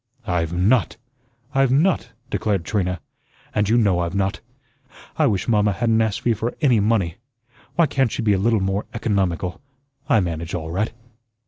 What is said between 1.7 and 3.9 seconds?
NOT," declared Trina, "and you